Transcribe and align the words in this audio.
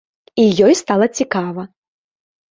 І 0.43 0.45
ёй 0.67 0.73
стала 0.79 1.09
цікава. 1.21 1.67